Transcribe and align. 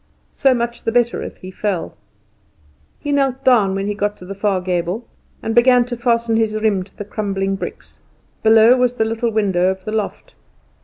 So 0.33 0.55
much 0.55 0.83
the 0.83 0.91
better 0.91 1.21
if 1.21 1.37
he 1.37 1.51
fell. 1.51 1.95
He 3.01 3.11
knelt 3.11 3.43
down 3.43 3.75
when 3.75 3.85
he 3.85 3.93
got 3.93 4.17
to 4.17 4.25
the 4.25 4.33
far 4.33 4.59
gable, 4.59 5.07
and 5.43 5.53
began 5.53 5.85
to 5.85 5.95
fasten 5.95 6.37
his 6.37 6.55
riem 6.55 6.81
to 6.83 6.97
the 6.97 7.05
crumbling 7.05 7.55
bricks. 7.55 7.99
Below 8.41 8.77
was 8.77 8.93
the 8.95 9.05
little 9.05 9.29
window 9.29 9.69
of 9.69 9.85
the 9.85 9.91
loft. 9.91 10.33